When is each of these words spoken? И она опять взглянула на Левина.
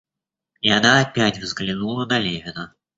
И 0.63 0.69
она 0.71 1.01
опять 1.01 1.37
взглянула 1.37 2.07
на 2.07 2.17
Левина. 2.17 2.73